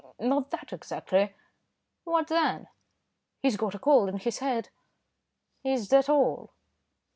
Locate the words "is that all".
5.63-6.55